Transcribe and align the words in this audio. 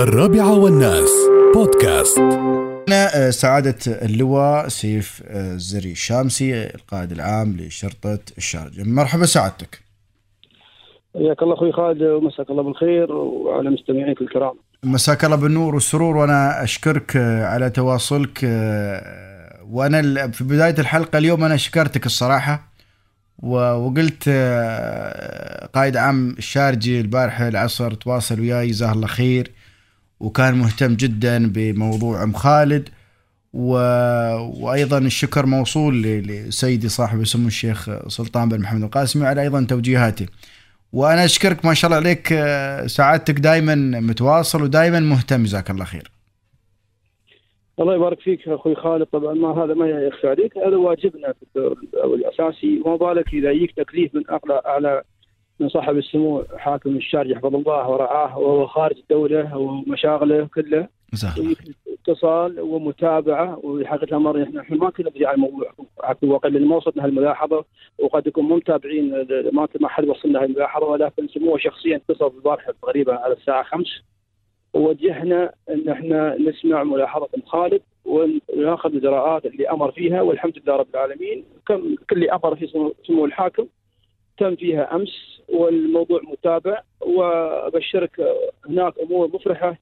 الرابعة 0.00 0.58
والناس. 0.58 1.10
بودكاست. 1.54 2.18
أنا 2.88 3.26
آه، 3.26 3.30
سعادة 3.30 3.76
اللواء 3.86 4.68
سيف 4.68 5.22
آه، 5.26 5.54
الزري 5.54 5.92
الشامسي 5.92 6.64
القائد 6.64 7.12
العام 7.12 7.56
لشرطة 7.56 8.18
الشارجة. 8.38 8.82
مرحبا 8.84 9.26
سعادتك. 9.26 9.80
حياك 11.14 11.42
الله 11.42 11.54
أخوي 11.54 11.72
خالد 11.72 12.02
ومساك 12.02 12.50
الله 12.50 12.62
بالخير 12.62 13.12
وعلى 13.12 13.70
مستمعينك 13.70 14.20
الكرام. 14.20 14.54
مساك 14.84 15.24
الله 15.24 15.36
بالنور 15.36 15.74
والسرور 15.74 16.16
وأنا 16.16 16.62
أشكرك 16.64 17.16
آه، 17.16 17.44
على 17.44 17.70
تواصلك 17.70 18.40
آه، 18.44 19.64
وأنا 19.70 20.28
في 20.30 20.44
بداية 20.44 20.74
الحلقة 20.78 21.18
اليوم 21.18 21.44
أنا 21.44 21.56
شكرتك 21.56 22.06
الصراحة 22.06 22.70
وقلت 23.42 24.24
آه، 24.28 25.66
قائد 25.66 25.96
عام 25.96 26.30
الشارجي 26.38 27.00
البارحة 27.00 27.48
العصر 27.48 27.94
تواصل 27.94 28.40
وياي 28.40 28.66
جزاه 28.66 28.92
الله 28.92 29.06
خير. 29.06 29.59
وكان 30.20 30.54
مهتم 30.54 30.94
جدا 30.94 31.52
بموضوع 31.52 32.22
أم 32.22 32.32
خالد 32.32 32.88
و... 33.52 33.72
وأيضا 34.64 34.98
الشكر 34.98 35.46
موصول 35.46 36.02
لسيدي 36.02 36.88
صاحب 36.88 37.24
سمو 37.24 37.46
الشيخ 37.46 38.08
سلطان 38.08 38.48
بن 38.48 38.60
محمد 38.60 38.82
القاسمي 38.82 39.26
على 39.26 39.42
أيضا 39.42 39.66
توجيهاته. 39.68 40.26
وأنا 40.92 41.24
أشكرك 41.24 41.64
ما 41.64 41.74
شاء 41.74 41.88
الله 41.88 41.96
عليك 41.96 42.26
سعادتك 42.86 43.40
دائما 43.40 43.74
متواصل 44.00 44.62
ودائما 44.62 45.00
مهتم 45.00 45.44
جزاك 45.44 45.70
الله 45.70 45.84
خير. 45.84 46.10
الله 47.80 47.94
يبارك 47.94 48.20
فيك 48.20 48.48
أخوي 48.48 48.74
خالد 48.74 49.06
طبعا 49.06 49.34
ما 49.34 49.64
هذا 49.64 49.74
ما 49.74 49.86
يخفى 49.88 50.28
عليك 50.28 50.58
هذا 50.58 50.76
واجبنا 50.76 51.34
الأساسي 52.04 52.82
وما 52.84 52.96
بالك 52.96 53.34
إذا 53.34 53.50
يجيك 53.50 53.72
تكليف 53.76 54.14
من 54.14 54.22
اعلى 54.30 54.62
أعلى 54.66 55.02
من 55.60 55.68
صاحب 55.68 55.96
السمو 55.96 56.42
حاكم 56.56 56.96
الشارجة 56.96 57.34
حفظ 57.34 57.54
الله 57.54 57.88
ورعاه 57.90 58.38
وهو 58.38 58.66
خارج 58.66 58.96
الدولة 58.98 59.56
ومشاغله 59.56 60.48
كله. 60.54 60.88
اتصال 62.08 62.60
ومتابعة 62.60 63.58
وحقيقه 63.64 64.04
الامر 64.04 64.42
إحنا 64.42 64.60
إحنا 64.60 64.76
ما 64.76 64.90
كنا 64.90 65.10
بدي 65.10 65.26
على 65.26 65.34
الموضوع. 65.34 65.72
على 66.02 66.16
الواقع 66.22 66.48
لأن 66.48 66.64
ما 66.66 66.76
وصلنا 66.76 67.04
هالملاحظة 67.04 67.64
وقد 67.98 68.26
يكون 68.26 68.44
مو 68.44 68.56
متابعين 68.56 69.10
ما 69.52 69.68
ما 69.80 69.88
حد 69.88 70.04
وصلنا 70.08 70.42
هالملاحظة 70.42 70.86
ولكن 70.86 71.28
سموه 71.28 71.58
شخصيا 71.58 71.96
اتصل 71.96 72.32
البارحه 72.36 72.72
تقريبا 72.82 73.14
على 73.14 73.32
الساعة 73.34 73.62
5 73.62 73.90
ووجهنا 74.74 75.52
إن 75.70 75.88
إحنا 75.88 76.36
نسمع 76.38 76.82
ملاحظة 76.84 77.28
خالد 77.46 77.80
وناخذ 78.04 78.90
الإجراءات 78.92 79.46
اللي 79.46 79.70
أمر 79.70 79.92
فيها 79.92 80.20
والحمد 80.22 80.58
لله 80.58 80.76
رب 80.76 80.86
العالمين. 80.94 81.44
كم 81.66 81.94
كل 82.10 82.16
اللي 82.16 82.32
أمر 82.32 82.56
في 82.56 82.66
سمو- 82.66 82.92
سمو 83.06 83.24
الحاكم. 83.24 83.66
تم 84.40 84.56
فيها 84.56 84.94
أمس 84.94 85.40
والموضوع 85.48 86.20
متابع 86.22 86.82
وأبشرك 87.00 88.20
هناك 88.68 88.98
أمور 88.98 89.28
مفرحة 89.34 89.78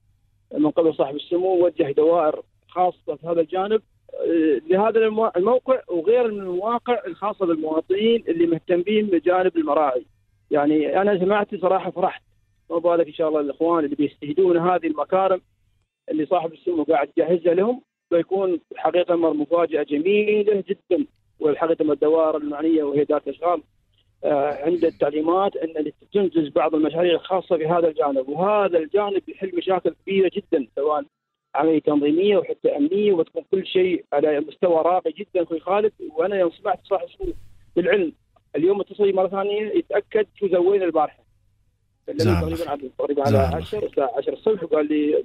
من 0.57 0.69
قبل 0.69 0.93
صاحب 0.95 1.15
السمو 1.15 1.65
وجه 1.65 1.91
دوائر 1.91 2.41
خاصة 2.67 3.15
في 3.15 3.27
هذا 3.27 3.41
الجانب. 3.41 3.81
لهذا 4.69 4.99
المو- 4.99 5.31
الموقع 5.37 5.79
وغير 5.87 6.31
من 6.31 6.39
المواقع 6.39 7.01
الخاصة 7.07 7.45
بالمواطنين 7.45 8.23
اللي 8.27 8.47
مهتمين 8.47 9.07
بجانب 9.07 9.57
المراعي. 9.57 10.05
يعني 10.51 11.01
أنا 11.01 11.19
سمعت 11.19 11.55
صراحة 11.55 11.91
فرحت. 11.91 12.21
ما 12.69 12.77
بالك 12.77 13.07
إن 13.07 13.13
شاء 13.13 13.27
الله 13.29 13.39
الإخوان 13.39 13.85
اللي 13.85 13.95
بيستهدون 13.95 14.57
هذه 14.57 14.87
المكارم 14.87 15.41
اللي 16.11 16.25
صاحب 16.25 16.53
السمو 16.53 16.83
قاعد 16.83 17.09
يجهزها 17.17 17.53
لهم 17.53 17.81
بيكون 18.11 18.59
حقيقة 18.75 19.15
مفاجأة 19.15 19.83
جميلة 19.83 20.63
جدا. 20.69 21.05
والحقيقة 21.39 21.93
الدوائر 21.93 22.37
المعنية 22.37 22.83
وهي 22.83 23.03
ذات 23.03 23.27
أشغال 23.27 23.61
عند 24.23 24.85
التعليمات 24.85 25.55
أن 25.55 25.91
تنجز 26.13 26.47
بعض 26.49 26.75
المشاريع 26.75 27.13
الخاصة 27.13 27.57
في 27.57 27.67
هذا 27.67 27.87
الجانب. 27.87 28.29
وهذا 28.29 28.77
الجانب 28.77 29.21
يحل 29.29 29.51
مشاكل 29.57 29.95
كبيرة 30.05 30.31
جدا 30.33 30.67
سواء 30.75 31.03
عملية 31.55 31.79
تنظيمية 31.79 32.37
وحتى 32.37 32.77
أمنية 32.77 33.13
وتكون 33.13 33.43
كل 33.51 33.67
شيء 33.67 34.05
على 34.13 34.39
مستوى 34.39 34.75
راقي 34.75 35.11
جدا 35.11 35.43
أخوي 35.43 35.59
خالد. 35.59 35.93
وأنا 36.15 36.35
يوم 36.39 36.51
سمعت 36.51 36.79
صاحب 36.83 37.07
بالعلم 37.75 38.13
اليوم 38.55 38.81
اتصل 38.81 39.13
مرة 39.13 39.27
ثانية 39.27 39.71
يتأكد 39.71 40.27
شو 40.35 40.47
سوينا 40.47 40.85
البارحة. 40.85 41.23
تقريبا 42.07 42.69
على 42.71 42.89
تقريبا 42.97 43.21
على 43.21 43.31
جزاه 43.31 43.47
الله 43.47 43.55
10 43.55 43.85
الساعة 43.85 44.11
10 44.17 44.33
الصبح 44.33 44.63
وقال 44.63 44.87
لي 44.87 45.23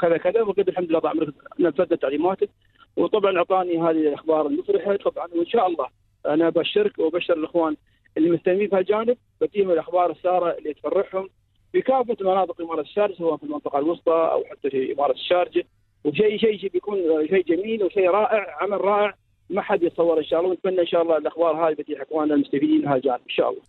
كذا 0.00 0.16
كذا 0.16 0.42
وقلت 0.42 0.68
الحمد 0.68 0.90
لله 0.90 0.98
طال 0.98 1.10
عمرك 1.10 1.34
نفذنا 1.58 1.96
تعليماتك. 1.96 2.48
وطبعا 2.96 3.36
أعطاني 3.36 3.78
هذه 3.78 3.90
الأخبار 3.90 4.46
المفرحة 4.46 4.96
طبعا 4.96 5.28
وإن 5.34 5.46
شاء 5.46 5.66
الله 5.66 5.86
أنا 6.26 6.48
أبشرك 6.48 6.98
وأبشر 6.98 7.34
الإخوان 7.34 7.76
اللي 8.16 8.30
مهتمين 8.30 8.68
في 8.68 8.76
هالجانب 8.76 9.16
بديهم 9.40 9.70
الأخبار 9.70 10.10
السارة 10.10 10.58
اللي 10.58 10.74
تفرحهم 10.74 11.28
في 11.72 11.80
كافه 11.80 12.16
مناطق 12.20 12.60
إمارة 12.60 12.80
الشارجة 12.80 13.14
سواء 13.14 13.36
في 13.36 13.42
المنطقة 13.42 13.78
الوسطى 13.78 14.30
أو 14.32 14.44
حتى 14.44 14.70
في 14.70 14.92
إمارة 14.92 15.12
الشارجة 15.12 15.64
وشيء 16.04 16.38
شيء 16.38 16.58
شيء 16.58 16.70
بيكون 16.70 16.98
شيء 17.28 17.44
جميل 17.44 17.84
وشيء 17.84 18.10
رائع 18.10 18.56
عمل 18.60 18.80
رائع 18.80 19.14
ما 19.50 19.62
حد 19.62 19.82
يتصور 19.82 20.18
إن 20.18 20.24
شاء 20.24 20.40
الله 20.40 20.50
ونتمنى 20.50 20.80
إن 20.80 20.86
شاء 20.86 21.02
الله 21.02 21.16
الأخبار 21.16 21.68
هذه 21.68 21.74
بتيح 21.74 22.00
إخواننا 22.00 22.34
المستفيدين 22.34 22.80
من 22.80 22.88
هالجانب 22.88 23.20
إن 23.20 23.34
شاء 23.34 23.50
الله. 23.50 23.62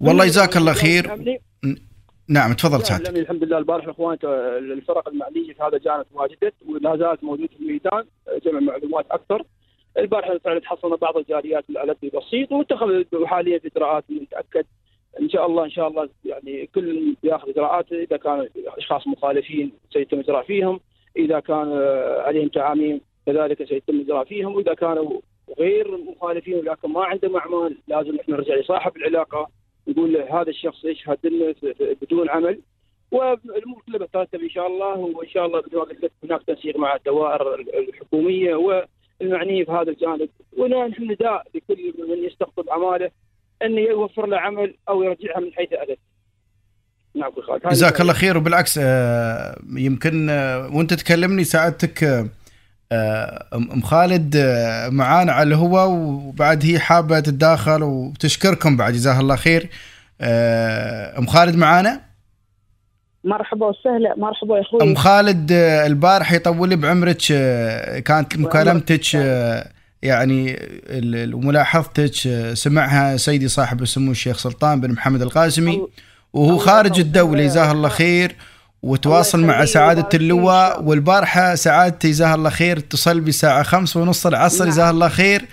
والله 0.00 0.24
جزاك 0.24 0.56
الله 0.56 0.72
خير. 0.72 1.06
نعم 2.28 2.52
تفضل. 2.52 2.96
الأمني 3.00 3.20
الحمد 3.20 3.44
لله 3.44 3.58
البارحه 3.58 3.84
الاخوان 3.84 4.18
الفرق 4.72 5.08
المعنية 5.08 5.52
في 5.52 5.62
هذا 5.62 5.76
الجانب 5.76 6.04
تواجدت 6.12 6.54
ولا 6.68 6.96
زالت 6.96 7.24
موجودة 7.24 7.48
في 7.48 7.60
الميدان 7.60 8.04
جمع 8.44 8.60
معلومات 8.60 9.06
أكثر. 9.10 9.42
البارحة 9.98 10.38
فعلا 10.38 10.60
تحصلنا 10.60 10.96
بعض 10.96 11.16
الجاليات 11.16 11.64
على 11.76 11.96
بسيط 12.14 12.52
واتخذ 12.52 13.04
حاليا 13.26 13.60
إجراءات 13.64 14.04
نتأكد 14.10 14.64
إن 15.20 15.30
شاء 15.30 15.46
الله 15.46 15.64
إن 15.64 15.70
شاء 15.70 15.88
الله 15.88 16.08
يعني 16.24 16.66
كل 16.74 17.16
ياخذ 17.22 17.48
اجراءاته 17.48 18.02
إذا 18.02 18.16
كان 18.16 18.48
أشخاص 18.66 19.06
مخالفين 19.06 19.72
سيتم 19.92 20.18
إجراء 20.18 20.42
فيهم 20.42 20.80
إذا 21.16 21.40
كان 21.40 21.72
عليهم 22.18 22.48
تعاميم 22.48 23.00
كذلك 23.26 23.68
سيتم 23.68 24.00
إجراء 24.00 24.24
فيهم 24.24 24.56
وإذا 24.56 24.74
كانوا 24.74 25.20
غير 25.58 25.96
مخالفين 25.96 26.54
ولكن 26.54 26.90
ما 26.90 27.04
عندهم 27.04 27.36
أعمال 27.36 27.78
لازم 27.88 28.18
إحنا 28.20 28.36
نرجع 28.36 28.54
لصاحب 28.54 28.96
العلاقة 28.96 29.48
نقول 29.88 30.12
له 30.12 30.40
هذا 30.40 30.50
الشخص 30.50 30.84
يشهد 30.84 31.18
لنا 31.26 31.54
بدون 32.02 32.30
عمل. 32.30 32.60
والأمور 33.12 33.82
كلها 33.86 33.98
بترتب 33.98 34.40
إن 34.40 34.50
شاء 34.50 34.66
الله 34.66 34.98
وإن 34.98 35.28
شاء 35.28 35.46
الله 35.46 35.62
هناك 36.24 36.42
تنسيق 36.42 36.76
مع 36.76 36.96
الدوائر 36.96 37.54
الحكومية 37.54 38.54
والمعنيه 39.20 39.64
في 39.64 39.72
هذا 39.72 39.90
الجانب 39.90 40.28
ونحن 40.58 41.02
نداء 41.02 41.42
لكل 41.54 41.94
من 42.08 42.24
يستقطب 42.24 42.68
اعماله 42.68 43.10
انه 43.62 43.80
يوفر 43.80 44.26
له 44.26 44.38
عمل 44.38 44.74
أو 44.88 45.02
يرجعها 45.02 45.40
من 45.40 45.52
حيث 45.52 45.68
اتت. 45.72 45.98
نعم 47.14 47.32
خالد. 47.46 47.68
جزاك 47.68 48.00
الله 48.00 48.12
خير 48.12 48.36
وبالعكس 48.36 48.78
آه، 48.82 49.58
يمكن 49.76 50.30
آه، 50.30 50.70
وأنت 50.72 50.94
تكلمني 50.94 51.44
سعادتك 51.44 52.04
آه، 52.92 53.48
ام 53.54 53.80
خالد 53.80 54.36
معانا 54.88 55.32
على 55.32 55.48
الهواء 55.48 55.88
وبعد 55.88 56.64
هي 56.64 56.78
حابة 56.78 57.20
تتداخل 57.20 57.82
وتشكركم 57.82 58.76
بعد 58.76 58.92
جزاها 58.92 59.20
الله 59.20 59.36
خير. 59.36 59.68
أم 61.18 61.26
خالد 61.26 61.56
معانا؟ 61.56 62.00
مرحبا 63.24 63.66
وسهلا 63.66 64.14
مرحبا 64.16 64.56
يا 64.56 64.62
أخوي 64.62 64.82
أم 64.82 64.94
خالد 64.94 65.52
آه، 65.52 65.86
البارح 65.86 66.32
يطول 66.32 66.76
بعمرك 66.76 67.22
آه، 67.32 67.98
كانت 67.98 68.36
مكالمتك 68.36 69.16
آه، 69.16 69.68
يعني 70.02 70.58
وملاحظتك 71.34 72.14
سمعها 72.54 73.16
سيدي 73.16 73.48
صاحب 73.48 73.82
السمو 73.82 74.10
الشيخ 74.10 74.38
سلطان 74.38 74.80
بن 74.80 74.92
محمد 74.92 75.22
القاسمي 75.22 75.86
وهو 76.32 76.58
خارج. 76.58 77.00
الدولة 77.00 77.44
جزاه 77.44 77.72
الله 77.72 77.88
خير 77.88 78.34
وتواصل 78.82 79.44
مع 79.44 79.64
سعادة 79.64 80.08
اللواء. 80.14 80.82
والبارحة 80.82 81.54
سعادتي 81.54 82.10
جزاه 82.10 82.34
الله 82.34 82.50
خير 82.50 82.78
اتصل 82.78 83.20
بي 83.20 83.28
الساعة 83.28 83.62
خمس 83.62 83.96
ونص 83.96 84.26
العصر 84.26 84.64
نعم. 84.64 84.72
جزاه 84.72 84.90
الله 84.90 85.08
خير 85.08 85.44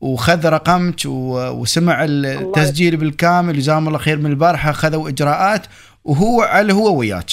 وخذ 0.00 0.48
رقمك 0.48 1.00
وسمع 1.06 2.04
التسجيل 2.04 2.96
بالكامل 2.96 3.58
جزاهم 3.58 3.88
الله 3.88 3.98
خير 3.98 4.18
من 4.18 4.30
البارحة 4.30 4.72
خذوا 4.72 5.08
إجراءات 5.08 5.66
وهو 6.08 6.40
على 6.40 6.72
هو 6.72 6.98
وياك 6.98 7.30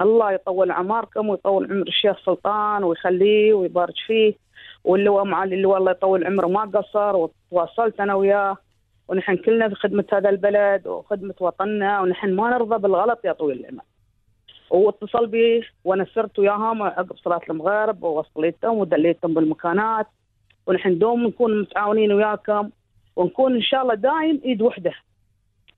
الله 0.00 0.32
يطول 0.32 0.70
عماركم 0.70 1.28
ويطول 1.28 1.72
عمر 1.72 1.88
الشيخ 1.88 2.16
سلطان 2.26 2.84
ويخليه 2.84 3.54
ويبارك 3.54 3.94
فيه 4.06 4.34
واللواء 4.84 5.24
معالي 5.24 5.54
اللواء 5.54 5.78
الله 5.78 5.90
يطول 5.90 6.26
عمره 6.26 6.46
ما 6.46 6.60
قصر 6.60 7.16
وتواصلت 7.16 8.00
أنا 8.00 8.14
وياه 8.14 8.56
ونحن 9.08 9.36
كلنا 9.36 9.68
في 9.68 9.74
خدمة 9.74 10.04
هذا 10.12 10.28
البلد 10.28 10.86
وخدمة 10.86 11.34
وطننا 11.40 12.00
ونحن 12.00 12.34
ما 12.34 12.50
نرضى 12.50 12.78
بالغلط 12.78 13.24
يا 13.24 13.32
طويل 13.32 13.60
العمر. 13.60 13.82
هو 14.72 14.88
اتصل 14.88 15.26
بي 15.26 15.64
وأنا 15.84 16.06
سرت 16.14 16.38
وياهم 16.38 16.82
عقب 16.82 17.16
صلاة 17.16 17.40
المغرب 17.50 18.02
ووصليتهم 18.02 18.78
ودليتهم 18.78 19.34
بالمكانات 19.34 20.06
ونحن 20.66 20.98
دوم 20.98 21.26
نكون 21.26 21.60
متعاونين 21.60 22.12
وياكم 22.12 22.70
ونكون 23.16 23.54
إن 23.54 23.62
شاء 23.62 23.82
الله 23.82 23.94
دايم 23.94 24.40
إيد 24.44 24.62
وحدة. 24.62 24.92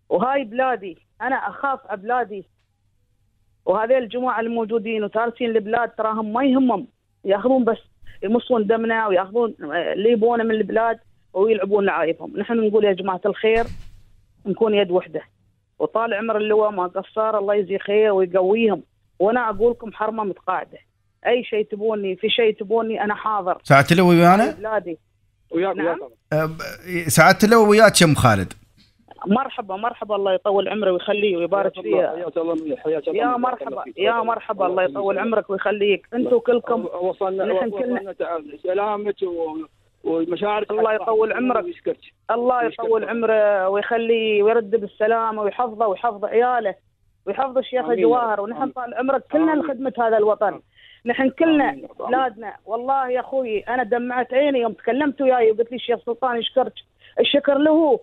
وهاي 0.08 0.44
بلادي 0.44 1.09
أنا 1.22 1.34
أخاف 1.34 1.80
على 1.86 2.00
بلادي 2.00 2.44
وهذول 3.66 3.96
الجماعة 3.96 4.40
الموجودين 4.40 5.04
وتاركين 5.04 5.50
البلاد 5.50 5.88
تراهم 5.88 6.32
ما 6.32 6.44
يهمهم. 6.44 6.86
يأخذون 7.24 7.64
بس 7.64 7.78
يمصون 8.22 8.66
دمنا 8.66 9.06
ويأخذون 9.06 9.54
اللي 9.62 10.10
يبونه 10.10 10.44
من 10.44 10.50
البلاد 10.50 10.98
ويلعبون 11.32 11.84
لعايبهم، 11.84 12.36
نحن 12.36 12.66
نقول 12.66 12.84
يا 12.84 12.92
جماعة 12.92 13.20
الخير 13.26 13.64
نكون 14.46 14.74
يد 14.74 14.90
وحدة. 14.90 15.22
وطال 15.78 16.14
عمر 16.14 16.36
اللواء 16.36 16.70
ما 16.70 16.86
قصر 16.86 17.38
الله 17.38 17.54
يجزيه 17.54 17.78
خير 17.78 18.12
ويقويهم. 18.12 18.82
وأنا 19.18 19.50
أقول 19.50 19.70
لكم 19.70 19.92
حرمة 19.92 20.24
متقاعدة. 20.24 20.78
أي 21.26 21.44
شيء 21.44 21.64
تبوني 21.64 22.16
في 22.16 22.28
شيء 22.28 22.54
تبوني 22.54 23.04
أنا 23.04 23.14
حاضر. 23.14 23.60
سعاده 23.64 23.86
اللواء 23.92 24.10
ويانا؟ 24.10 24.50
بلادي. 24.50 24.98
وياك 25.50 25.76
نعم. 25.76 25.98
وياك 27.18 27.44
اللواء 27.44 27.68
وياك 27.68 28.00
يا 28.00 28.06
ام 28.06 28.14
خالد؟ 28.14 28.52
مرحبا 29.26 29.76
مرحبا 29.76 30.16
الله 30.16 30.32
يطول 30.32 30.68
عمره 30.68 30.92
ويخليه 30.92 31.36
ويبارك 31.36 31.80
فيه 31.80 31.96
حياك 32.06 32.36
الله 32.38 32.76
حياك 32.76 33.08
الله 33.08 33.20
يا. 33.22 33.36
مرحبا. 33.36 33.84
يا 33.98 34.12
مرحبا 34.22 34.66
الله 34.66 34.82
يطول 34.82 35.18
عمرك 35.18 35.50
ويخليك 35.50 36.06
أنتم 36.14 36.38
كلكم 36.38 36.84
وصلنا 37.00 37.44
نحن 37.44 37.70
سلامك 38.62 39.22
و- 39.22 39.56
ومشاعرك 40.04 40.70
الله 40.70 40.92
يطول 40.94 41.32
عمرك. 41.32 41.64
الله. 42.30 42.64
يطول 42.64 43.04
عمره 43.08 43.68
ويخليه 43.68 44.42
ويرد 44.42 44.70
بالسلامة 44.70 45.42
ويحفظه 45.42 45.86
ويحفظ 45.86 46.24
عياله 46.24 46.74
ويحفظ 47.26 47.58
الشيخ. 47.58 47.88
الجواهر 47.88 48.40
ونحن. 48.40 48.70
طال 48.70 48.94
عمرك 48.94 49.22
كلنا. 49.32 49.52
لخدمة 49.52 49.92
هذا 49.98 50.16
الوطن 50.16 50.60
نحن 51.06 51.30
كلنا. 51.30 51.80
أولادنا 52.00 52.54
والله 52.66 53.08
يا 53.10 53.20
أخوي 53.20 53.60
أنا 53.60 53.82
دمعت 53.82 54.34
عيني 54.34 54.58
يوم 54.60 54.72
تكلمت 54.72 55.20
وياي 55.22 55.50
وقلت 55.50 55.70
لي 55.70 55.76
الشيخ 55.76 55.98
سلطان 56.06 56.36
يشكرك 56.38 56.72
الشكر 57.20 57.58
له 57.58 58.00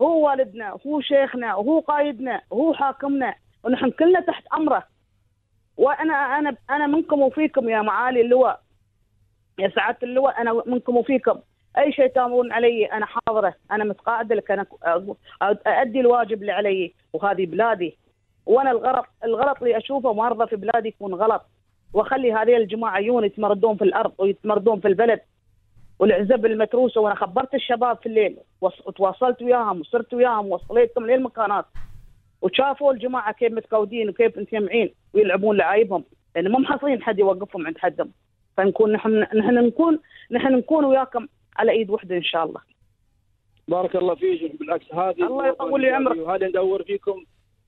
هو 0.00 0.06
هو 0.06 0.26
والدنا 0.26 0.78
هو 0.86 1.00
شيخنا 1.00 1.54
وهو 1.54 1.80
قايدنا 1.80 2.40
وهو 2.50 2.74
حاكمنا 2.74 3.34
ونحن 3.64 3.90
كلنا 3.90 4.20
تحت 4.20 4.44
أمره. 4.54 4.86
وأنا 5.76 6.14
أنا 6.14 6.56
أنا 6.70 6.86
منكم 6.86 7.22
وفيكم 7.22 7.68
يا 7.68 7.82
معالي 7.82 8.20
اللواء 8.20 8.60
يا 9.58 9.68
سعادة 9.68 9.98
اللواء 10.02 10.40
أنا 10.40 10.62
منكم 10.66 10.96
وفيكم. 10.96 11.40
أي 11.78 11.92
شيء 11.92 12.06
تامرون 12.06 12.52
علي 12.52 12.84
أنا 12.84 13.06
حاضره 13.06 13.54
أنا 13.70 13.84
متقاعدة 13.84 14.34
لك 14.34 14.50
أنا 14.50 14.66
اادي 15.66 16.00
الواجب 16.00 16.40
اللي 16.40 16.52
علي 16.52 16.94
وهذه 17.12 17.46
بلادي. 17.46 17.98
وأنا 18.46 18.70
الغلط 18.70 19.06
الغلط 19.24 19.62
اللي 19.62 19.76
أشوفه 19.76 20.12
ما 20.12 20.26
ارضى 20.26 20.46
في 20.46 20.56
بلادي 20.56 20.88
يكون 20.88 21.14
غلط. 21.14 21.42
وأخلي 21.92 22.32
هذه 22.32 22.56
الجماعة 22.56 22.98
يجون 22.98 23.24
يتمردون 23.24 23.76
في 23.76 23.84
الأرض 23.84 24.12
ويتمردون 24.18 24.80
في 24.80 24.88
البلد. 24.88 25.20
والعزب 26.00 26.46
المتروسة 26.46 27.00
وأنا 27.00 27.14
خبرت 27.14 27.54
الشباب 27.54 27.96
في 27.96 28.06
الليل 28.06 28.36
وتواصلت 28.60 29.42
وياهم 29.42 29.80
وصرت 29.80 30.14
وياهم 30.14 30.46
ووصليتهم 30.46 31.06
للمكانات 31.06 31.64
وشافوا 32.42 32.92
الجماعة 32.92 33.32
كيف 33.32 33.52
متكودين 33.52 34.08
وكيف 34.08 34.38
متجمعين 34.38 34.94
ويلعبون 35.14 35.56
لعايبهم 35.56 36.04
لأن 36.36 36.50
مو 36.50 36.58
محصلين 36.58 37.02
حد 37.02 37.18
يوقفهم 37.18 37.66
عند 37.66 37.78
حدهم. 37.78 38.12
فنكون 38.56 38.92
نحن 38.92 39.10
نحن 39.18 39.54
نكون 39.54 40.00
نحن 40.30 40.52
نكون 40.52 40.84
وياكم 40.84 41.26
على 41.56 41.72
إيد 41.72 41.90
واحدة 41.90 42.16
إن 42.16 42.22
شاء 42.22 42.44
الله. 42.44 42.60
بارك 43.68 43.96
الله 43.96 44.14
فيك 44.14 44.58
بالعكس 44.58 44.94
هذه 44.94 45.26
الله 45.26 45.48
يطول 45.48 45.80
لي 45.80 45.90
عمرك. 45.90 46.16
وهذا 46.18 46.48
ندور 46.48 46.82
فيكم. 46.82 47.24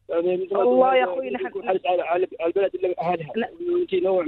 يعني 0.09 0.37
مثل 0.37 0.55
ما 0.55 0.63
الله 0.63 0.91
تقول 0.91 0.97
يا 0.97 1.05
هذا 1.05 1.13
أخوي 1.13 1.31
نحن- 1.31 1.63
على 2.07 2.27
البلد 2.47 2.75
اللي 2.75 2.95
أهلها. 3.01 3.33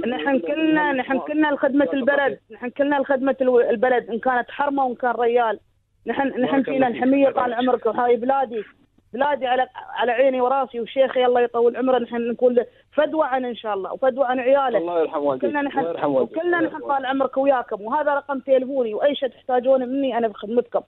نحن 0.07 0.39
كلنا 0.39 0.91
نحن 0.91 1.19
كلنا 1.19 1.47
لخدمة 1.51 1.89
البلد. 1.93 2.39
نحن 2.51 2.69
كلنا 2.69 2.95
لخدمة 2.95 3.35
الو- 3.41 3.59
البلد 3.59 4.09
إن 4.09 4.19
كانت 4.19 4.51
حرمة 4.51 4.85
وإن 4.85 4.95
كان 4.95 5.11
ريال. 5.11 5.59
نحن 6.07 6.41
نحن 6.41 6.63
فينا. 6.63 6.87
الحمية 6.87 7.29
طال 7.29 7.53
عمرك. 7.53 7.85
وهاي 7.85 8.15
بلادي 8.15 8.63
بلادي 9.13 9.47
على 9.47 9.67
على 9.89 10.11
عيني 10.11 10.41
وراسي. 10.41 10.79
وشيخي 10.79 11.25
الله 11.25 11.41
يطول 11.41 11.77
عمره. 11.77 11.97
نحن 11.99 12.31
نقول 12.31 12.55
له 12.55 12.65
فدوى 12.93 13.25
عن 13.25 13.45
إن 13.45 13.55
شاء 13.55 13.73
الله. 13.73 13.93
وفدوى 13.93 14.25
عن 14.25 14.39
عياله. 14.39 14.77
الله 14.77 14.99
يرحم 15.01 15.23
والديك 15.23 15.49
كلنا 15.49 15.61
نحن 15.61 15.79
الله 15.79 16.59
نحن 16.61 16.79
طال 16.79 17.05
عمرك 17.05 17.37
وياكم. 17.37 17.81
وهذا 17.81 18.13
رقم 18.13 18.39
تليفوني. 18.39 18.93
وأي 18.93 19.15
شيء 19.15 19.29
تحتاجونه 19.29 19.85
مني 19.85 20.17
أنا 20.17 20.27
بخدمتكم. 20.27 20.81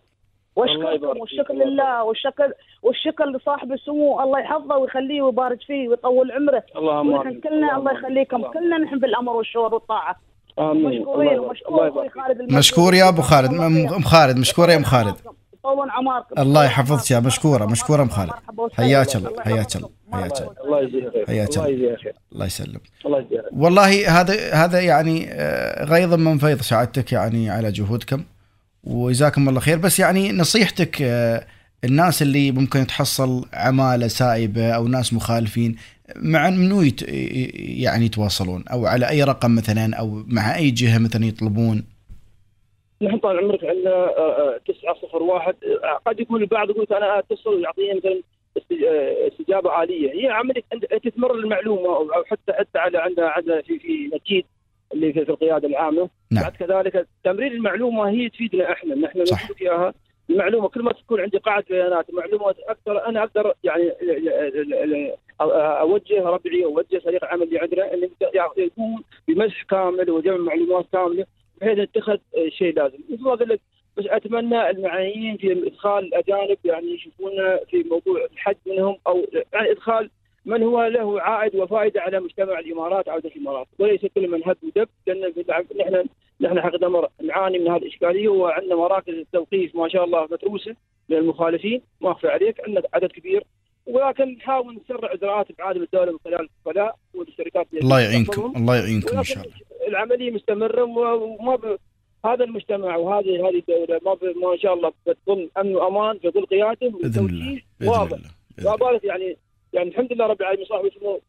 واشكركم. 0.58 1.20
والشكر 1.20 1.54
الله 1.54 1.66
لله 1.66 2.04
والشكر 2.04 2.52
والشكر 2.82 3.26
لصاحب 3.26 3.72
السمو 3.72 4.22
الله 4.22 4.40
يحفظه 4.40 4.78
ويخليه 4.78 5.22
ويبارك 5.22 5.62
فيه 5.68 5.88
ويطول 5.88 6.32
عمره 6.32 6.64
اللهم 6.76 7.10
ونحن 7.14 7.28
آمين. 7.28 7.42
كلنا 7.42 7.78
الله. 7.78 7.92
يخليكم 7.92 8.42
كلنا 8.52 8.78
نحن 8.78 9.00
بالأمر 9.00 9.34
والشور 9.34 9.74
والطاعة 9.74 10.16
آمين 10.60 10.86
الله 10.86 11.00
مشكورين 11.00 11.30
الله 11.30 11.42
ومشكور. 11.42 12.10
خالد. 12.10 12.54
مشكور 12.54 12.94
يا 12.94 13.10
أبو 13.10 13.22
خالد 13.22 13.54
ام 13.54 14.02
خالد 14.02 14.38
مشكور 14.38 14.70
يا 14.70 14.76
ام 14.76 14.84
خالد 14.84 15.16
يطولون 15.54 15.90
عماركم 15.90 16.42
الله 16.42 16.66
يحفظك 16.66 17.12
يا 17.12 17.20
مشكورة، 17.20 17.66
مشكورة 17.66 18.02
أم 18.02 18.10
خالد. 18.10 18.32
حياك 18.74 19.16
الله، 19.16 19.30
الله 19.30 19.42
حياك. 19.44 19.76
الله، 19.76 19.90
حياك 20.14 20.42
الله. 20.42 20.54
الله 20.66 20.82
يجزيك 20.82 21.14
خير 21.14 21.26
حياك 21.28 21.58
الله 21.58 21.68
الله. 21.68 22.14
الله 22.34 22.46
يسلم 22.46 22.80
الله 23.06 23.20
يجزيك 23.20 23.42
خير 23.42 23.50
والله 23.64 24.20
هذا 24.22 24.54
هذا 24.54 24.80
يعني 24.82 25.28
آه، 25.32 25.86
غيظ 25.86 26.14
من 26.14 26.38
فيض 26.38 26.58
سعادتك 26.58 27.12
يعني 27.12 27.50
على 27.50 27.72
جهودكم 27.72 28.24
وجزاكم 28.90 29.50
الله 29.50 29.60
خير. 29.60 29.78
بس 29.78 30.00
يعني 30.00 30.32
نصيحتك 30.32 31.02
آه، 31.02 31.46
الناس 31.84 32.22
اللي 32.22 32.52
ممكن 32.52 32.88
تحصل 32.88 33.46
عمالة 33.54 34.08
سائبة 34.08 34.70
أو 34.72 34.88
ناس 34.88 35.14
مخالفين 35.14 35.76
مع 36.16 36.50
منو 36.50 36.82
يعني 37.82 38.06
يتواصلون؟ 38.06 38.64
أو 38.72 38.86
على 38.86 39.10
أي 39.10 39.24
رقم 39.24 39.56
مثلا؟ 39.56 39.96
أو 39.96 40.24
مع 40.28 40.56
أي 40.58 40.72
جهة 40.72 40.98
مثلا 40.98 41.26
يطلبون؟ 41.26 41.84
نحن 43.02 43.18
طال 43.18 43.38
عمرك 43.38 43.60
عندنا 43.64 44.08
901 44.68 45.56
قد 46.08 46.20
يكون 46.20 46.42
البعض 46.42 46.70
يقول 46.70 46.88
أنا 46.92 47.20
أتصل 47.20 47.50
ويعطيني 47.56 47.94
مثلا 48.00 48.22
است- 48.58 48.72
آه، 48.90 49.28
استجابة 49.34 49.84
آلية. 49.84 50.12
هي 50.24 50.30
عمليه 50.32 50.62
أنت 50.94 51.08
تمر 51.16 51.36
المعلومة 51.36 51.86
أو 51.96 52.08
حتى 52.32 52.54
حتى 52.60 52.80
على 52.80 52.98
عندنا 52.98 53.62
في 53.62 53.80
في 53.80 54.10
نكيد 54.16 54.46
اللي 54.94 55.14
في 55.14 55.20
القيادة 55.20 55.68
العامة 55.68 56.10
نعم. 56.32 56.44
بعد 56.44 56.52
كذلك 56.56 57.08
تمرير 57.24 57.52
المعلومة 57.52 58.10
هي 58.10 58.30
تفيدنا 58.30 58.72
إحنا 58.72 58.96
نحن. 58.96 59.20
نقول 59.20 59.58
إياها 59.62 59.94
المعلومة 60.30 60.68
كل 60.68 60.82
ما 60.82 60.92
تكون 60.92 61.22
عندي 61.22 61.38
قاعدة 61.38 61.66
بيانات 61.70 62.14
معلومات 62.14 62.56
أكثر 62.60 63.06
أنا 63.06 63.24
أقدر 63.24 63.54
يعني 63.64 63.92
أوجه 65.42 66.24
ربعي 66.24 66.66
أوجه 66.66 66.98
فريق 66.98 67.24
العمل 67.24 67.44
اللي 67.44 67.60
عندنا 67.60 67.94
انه 67.94 68.10
يكون 68.58 69.04
بمسح 69.28 69.64
كامل 69.64 70.12
وجمع 70.12 70.38
معلومات 70.38 70.86
كاملة 70.94 71.26
بحيث 71.62 71.78
نتخذ 71.78 72.18
شيء 72.48 72.76
لازم 72.76 72.98
مثل 73.10 73.24
ما 73.24 73.32
قلت 73.32 73.42
لك 73.42 73.62
بس 73.98 74.06
أتمنى 74.08 74.70
المعنيين 74.70 75.38
في 75.38 75.68
إدخال 75.68 76.06
الأجانب 76.06 76.58
يعني 76.66 76.94
يشوفونا 76.94 77.60
في 77.70 77.84
موضوع 77.84 78.26
الحد 78.34 78.58
منهم 78.66 78.98
أو 79.08 79.26
يعني 79.54 79.72
إدخال 79.72 80.10
من 80.48 80.64
هو 80.64 80.84
له 80.84 81.22
عائد 81.22 81.56
وفائدة 81.56 82.02
على 82.02 82.20
مجتمع 82.20 82.60
الإمارات 82.60 83.10
عودة 83.10 83.30
الإمارات 83.36 83.68
وليس 83.80 84.02
كل 84.16 84.28
من 84.28 84.42
هب 84.46 84.58
ودب 84.64 84.90
لأن 85.08 86.06
نحن 86.42 86.58
نحن 86.58 86.86
مر- 86.86 87.10
نعاني 87.24 87.60
من 87.60 87.68
هذه 87.68 87.78
الإشكالية 87.78 88.28
وعندنا 88.30 88.76
مراكز 88.76 89.14
التوقيف 89.14 89.76
ما 89.76 89.90
شاء 89.90 90.04
الله 90.04 90.28
متروسة 90.32 90.76
للمخالفين 91.10 91.82
ما 92.02 92.12
أخفى 92.12 92.28
عليك 92.28 92.62
عندنا 92.68 92.84
عدد 92.94 93.12
كبير 93.12 93.44
ولكن 93.88 94.24
نحاول 94.34 94.80
نسرع 94.86 95.14
اجراءات 95.14 95.48
ابعاد 95.52 95.76
الدولة 95.78 96.12
من 96.12 96.18
خلال 96.26 96.48
الوكلاء 96.66 96.96
والشركات 97.16 97.68
الله 97.74 98.00
يعينكم. 98.02 98.54
الله 98.58 98.76
يعينكم 98.76 99.18
إن 99.18 99.24
شاء 99.24 99.44
الله 99.44 99.56
العملية 99.88 100.32
مستمرة 100.32 100.84
وما 100.84 101.56
ب... 101.56 101.78
هذا 102.26 102.44
المجتمع 102.44 102.96
وهذه 102.96 103.50
هذه 103.50 103.58
الدولة 103.70 104.00
ما 104.06 104.14
ب... 104.14 104.24
ما 104.24 104.58
شاء 104.58 104.74
الله 104.74 104.92
بتظل 105.08 105.50
أمن 105.58 105.76
وأمان 105.76 106.18
في 106.20 106.30
ظل 106.30 106.46
قيادة 106.46 106.90
بإذن 106.90 107.26
الله 107.26 107.62
واضح 107.92 108.18
الله 108.60 108.72
لا. 108.72 108.76
بالك 108.92 109.04
يعني 109.04 109.38
يعني 109.74 109.90
الحمد 109.90 110.14
لله 110.14 110.26
رب 110.26 110.42
العالمين 110.42 110.66
صاحب 110.66 110.86
اسمه 110.86 111.22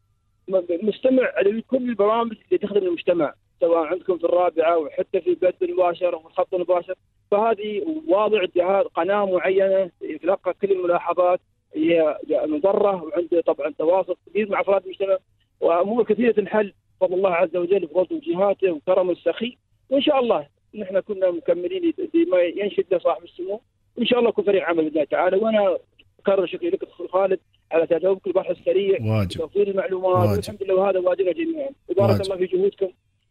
مستمع 0.83 1.33
لكل 1.41 1.89
البرامج 1.89 2.37
اللي 2.45 2.57
تخدم 2.57 2.87
المجتمع 2.87 3.33
سواء 3.59 3.77
عندكم 3.77 4.17
في 4.17 4.23
الرابعة 4.23 4.77
وحتى 4.77 5.21
في 5.21 5.29
البث 5.29 5.63
المباشر 5.63 6.15
والخط 6.15 6.53
المباشر. 6.53 6.95
فهذه 7.31 8.01
واضع 8.07 8.45
جهاز 8.55 8.85
قناة 8.85 9.25
معينة 9.25 9.91
يتلقى 10.01 10.53
كل 10.61 10.71
الملاحظات 10.71 11.39
هي 11.75 12.17
مضرة 12.29 13.03
وعنده 13.03 13.41
طبعا 13.41 13.73
تواصل 13.77 14.15
كبير 14.27 14.49
مع 14.49 14.61
أفراد 14.61 14.83
المجتمع. 14.83 15.17
وأمور 15.61 16.03
كثيرة 16.03 16.39
الحل 16.39 16.73
بفضل 17.01 17.13
الله 17.13 17.29
عز 17.29 17.55
وجل 17.55 17.79
بفضل 17.79 18.05
توجيهاته 18.05 18.71
وكرمه 18.71 19.11
السخي. 19.11 19.57
وإن 19.89 20.01
شاء 20.01 20.19
الله 20.19 20.47
نحن 20.75 20.99
كنا 20.99 21.31
مكملين 21.31 21.93
بما 22.13 22.41
ينشد 22.41 22.97
صاحب 22.97 23.23
السمو. 23.23 23.61
وإن 23.97 24.05
شاء 24.05 24.19
الله 24.19 24.29
يكون 24.29 24.45
فريق 24.45 24.63
عمل 24.63 24.83
باذن 24.83 24.87
الله 24.87 25.03
تعالى. 25.03 25.37
وأنا 25.37 25.77
أكرر 26.19 26.45
شكري 26.45 26.69
لك 26.69 26.83
أخوي 26.83 27.07
خالد. 27.07 27.39
على 27.71 27.87
تجاوبك 27.87 28.27
البحث 28.27 28.51
السريع 28.51 28.97
واجب 29.01 29.37
توفير 29.39 29.67
المعلومات 29.67 30.15
واجب. 30.27 30.31
والحمد 30.37 30.63
لله 30.63 30.75
وهذا 30.75 30.99
واجبنا 30.99 31.31
جميعا 31.31 31.69
وبارك. 31.89 32.21
الله 32.21 32.37
في 32.37 32.45
جهودكم 32.45 32.87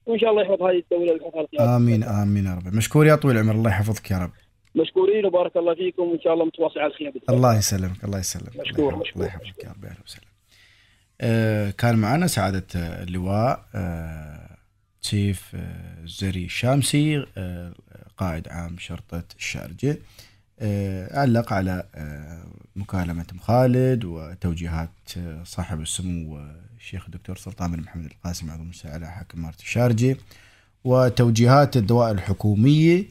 وإن 0.07 0.19
شاء 0.19 0.31
الله 0.31 0.43
يحفظ 0.43 0.63
هذه 0.63 0.79
الدولة 0.93 1.13
القياده 1.13 1.77
آمين 1.77 2.03
آمين 2.05 2.47
يا 2.47 2.55
رب 2.55 2.75
مشكور 2.75 3.07
يا 3.07 3.15
طويل 3.15 3.37
العمر 3.37 3.53
الله 3.55 3.71
يحفظك 3.71 4.11
يا 4.11 4.19
رب 4.19 4.31
مشكورين 4.75 5.27
وبارك 5.27 5.57
الله 5.57 5.75
فيكم 5.75 6.03
وإن 6.03 6.21
شاء 6.21 6.35
الله 6.35 6.45
متواصل 6.45 6.81
على 6.81 6.91
الخير 6.93 7.11
بإذن 7.11 7.23
الله. 7.37 7.59
يسلمك 7.59 8.05
الله 8.05 8.19
يسلمك 8.19 8.57
مشكور،. 8.61 8.95
الله 9.17 9.27
يحفظك 9.27 9.65
يا 9.65 9.69
رب 9.71 9.85
أهلا 9.85 9.97
وسهلا 10.07 10.27
آه، 11.21 11.71
كان 11.71 11.97
معنا 11.99 12.27
سعادة 12.27 12.67
آه، 12.77 13.03
اللواء 13.03 13.65
آه، 13.75 14.57
تشيف 15.03 15.53
آه، 15.55 16.05
زري 16.07 16.45
الشامسي 16.45 17.27
آه، 17.39 17.73
قائد 18.17 18.49
عام 18.49 18.79
شرطة 18.79 19.23
الشارجة 19.39 19.99
علق 21.13 21.53
على 21.53 21.85
آه، 21.95 22.45
مكالمة 22.77 23.27
أم 23.33 23.39
خالد 23.39 24.05
وتوجيهات 24.05 24.91
آه، 25.17 25.43
صاحب 25.45 25.81
السمو 25.81 26.39
آه، 26.39 26.61
الشيخ 26.79 27.05
الدكتور 27.05 27.37
سلطان 27.37 27.73
بن 27.73 27.81
محمد 27.83 28.05
القاسم 28.05 28.51
عضو 28.51 28.65
الأعلى 28.85 29.07
حاكم 29.11 29.39
إمارة 29.39 29.55
الشارجة 29.61 30.17
وتوجيهات 30.85 31.77
الدوائر 31.77 32.15
الحكومية 32.15 33.05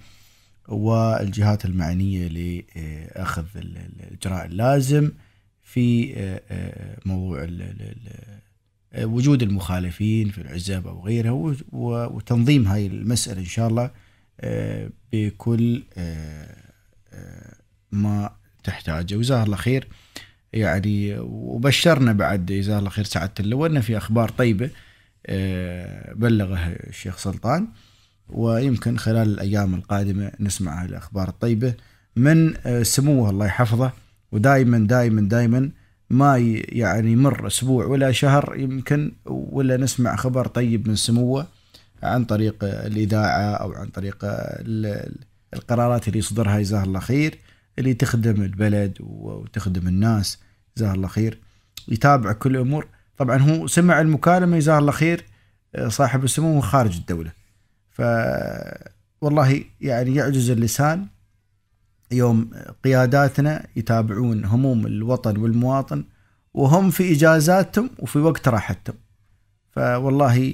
والجهات 0.68 1.66
المعنية 1.66 2.28
لأخذ 2.28 3.46
ال- 3.56 3.78
ال- 3.78 4.02
الإجراء 4.08 4.46
اللازم 4.46 5.12
في 5.64 6.14
آه، 6.18 6.42
آه، 6.50 6.98
موضوع 7.06 7.48
آه، 8.94 9.06
وجود 9.06 9.44
المخالفين 9.44 10.30
في 10.30 10.42
العزب 10.42 10.88
أو 10.88 11.06
غيرها 11.06 11.54
وتنظيم 11.72 12.68
هاي 12.68 12.88
المسألة 12.88 13.40
إن 13.40 13.46
شاء 13.46 13.68
الله 13.68 13.92
آه، 14.40 14.90
بكل 15.14 15.84
آه، 15.98 16.46
آه، 16.46 16.67
ما 17.92 18.32
تحتاجه. 18.64 19.16
جزاه 19.16 19.44
الله 19.44 19.56
خير. 19.56 19.88
يعني 20.54 21.20
وبشرنا 21.20 22.14
بعد 22.14 22.46
جزاه 22.46 22.80
الله 22.80 22.90
خير 22.90 23.06
سعادة 23.06 23.34
اللواء 23.40 23.70
انه 23.70 23.82
في 23.82 23.98
أخبار 23.98 24.30
طيبة 24.30 24.70
آه، 25.26 26.14
بلغه 26.14 26.58
الشيخ 26.68 27.18
سلطان. 27.18 27.68
ويمكن 28.30 28.98
خلال 28.98 29.28
الأيام 29.28 29.76
القادمة 29.76 30.32
نسمع 30.40 30.86
الأخبار 30.86 31.28
الطيبة 31.30 31.74
من 32.16 32.54
آه، 32.66 32.84
سموه 32.84 33.30
الله 33.30 33.46
يحفظه. 33.46 33.92
ودائما 34.32 34.78
دائما 34.78 35.22
دائما 35.22 35.72
ما 36.10 36.38
يعني 36.70 37.12
يمر 37.12 37.48
أسبوع 37.48 37.86
ولا 37.86 38.12
شهر 38.12 38.56
يمكن 38.58 39.12
ولا 39.26 39.78
نسمع 39.78 40.16
خبر 40.16 40.48
طيب 40.48 40.88
من 40.88 40.96
سموه 40.96 41.48
عن 42.04 42.26
طريق 42.26 42.56
الإذاعة 42.64 43.54
أو 43.54 43.74
عن 43.74 43.88
طريق 43.88 44.26
القرارات 45.54 46.08
اللي 46.08 46.20
يصدرها 46.20 46.60
جزاه 46.60 46.84
الله 46.84 47.00
خير 47.00 47.40
اللي 47.80 47.94
تخدم 47.94 48.42
البلد 48.42 48.98
وتخدم 49.00 49.88
الناس 49.88 50.40
جزاه 50.78 50.94
الله 50.94 51.08
خير. 51.08 51.40
يتابع 51.88 52.34
كل 52.34 52.56
الأمور. 52.56 52.88
طبعا 53.18 53.38
هو 53.38 53.68
سمع 53.68 54.02
المكالمة 54.02 54.58
جزاه 54.58 54.80
الله 54.80 54.92
خير 54.92 55.26
آه، 55.76 55.88
صاحب 55.88 56.24
السمو 56.24 56.62
خارج 56.62 56.98
الدولة. 56.98 57.32
ف 57.90 58.02
والله 59.22 59.64
يعني 59.82 60.16
يعجز 60.16 60.50
اللسان. 60.50 61.08
يوم 62.12 62.52
قياداتنا 62.84 63.68
يتابعون 63.76 64.46
هموم 64.46 64.86
الوطن 64.88 65.38
والمواطن 65.38 66.04
وهم 66.54 66.90
في 66.90 67.12
إجازاتهم 67.12 67.90
وفي 68.00 68.20
وقت 68.20 68.48
راحتهم. 68.48 68.96
فوالله 69.72 70.54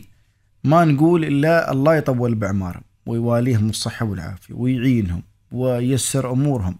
ما 0.63 0.85
نقول 0.85 1.25
إلا 1.25 1.71
الله 1.71 1.95
يطول 1.95 2.35
باعمارهم 2.35 2.83
ويواليهم 3.05 3.69
الصحة 3.69 4.05
والعافية 4.05 4.53
ويعينهم 4.53 5.23
وييسر 5.51 6.31
أمورهم 6.31 6.75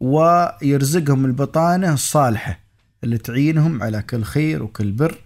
ويرزقهم 0.00 1.24
البطانة 1.24 1.94
الصالحة 1.94 2.60
اللي 3.04 3.18
تعينهم 3.18 3.82
على 3.82 4.02
كل 4.02 4.22
خير 4.22 4.62
وكل 4.62 4.92
بر 4.92 5.18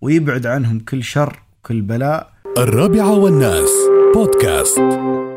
ويبعد 0.00 0.46
عنهم 0.46 0.80
كل 0.80 1.04
شر 1.04 1.42
وكل 1.58 1.80
بلاء. 1.80 2.32
الرابعة 2.58 3.18
والناس 3.18 3.70
بودكاست. 4.14 5.31